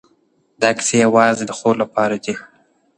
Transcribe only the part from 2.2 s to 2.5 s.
دي.